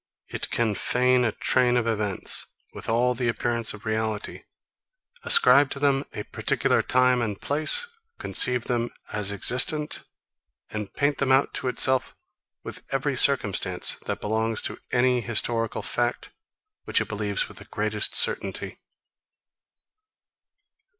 [0.29, 4.45] It can feign a train of events, with all the appearance of reality,
[5.21, 7.85] ascribe to them a particular time and place,
[8.17, 10.01] conceive them as existent,
[10.71, 12.15] and paint them out to itself
[12.63, 16.31] with every circumstance, that belongs to any historical fact,
[16.85, 18.79] which it believes with the greatest certainty.